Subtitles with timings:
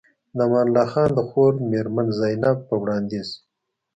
[0.37, 3.29] د امان الله خان د خور مېرمن زينب په وړانديز